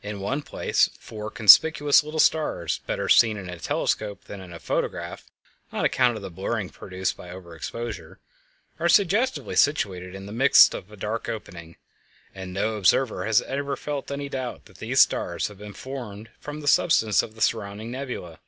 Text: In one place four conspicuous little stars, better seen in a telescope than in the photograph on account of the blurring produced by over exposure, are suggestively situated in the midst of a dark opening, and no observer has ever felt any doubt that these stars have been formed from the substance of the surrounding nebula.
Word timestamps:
In 0.00 0.20
one 0.20 0.42
place 0.42 0.88
four 1.00 1.28
conspicuous 1.28 2.04
little 2.04 2.20
stars, 2.20 2.78
better 2.86 3.08
seen 3.08 3.36
in 3.36 3.48
a 3.50 3.58
telescope 3.58 4.26
than 4.26 4.40
in 4.40 4.52
the 4.52 4.60
photograph 4.60 5.24
on 5.72 5.84
account 5.84 6.14
of 6.14 6.22
the 6.22 6.30
blurring 6.30 6.68
produced 6.70 7.16
by 7.16 7.30
over 7.30 7.52
exposure, 7.52 8.20
are 8.78 8.88
suggestively 8.88 9.56
situated 9.56 10.14
in 10.14 10.26
the 10.26 10.30
midst 10.30 10.72
of 10.72 10.92
a 10.92 10.96
dark 10.96 11.28
opening, 11.28 11.74
and 12.32 12.52
no 12.52 12.76
observer 12.76 13.24
has 13.26 13.42
ever 13.42 13.74
felt 13.74 14.12
any 14.12 14.28
doubt 14.28 14.66
that 14.66 14.78
these 14.78 15.00
stars 15.00 15.48
have 15.48 15.58
been 15.58 15.74
formed 15.74 16.30
from 16.38 16.60
the 16.60 16.68
substance 16.68 17.20
of 17.20 17.34
the 17.34 17.40
surrounding 17.40 17.90
nebula. 17.90 18.38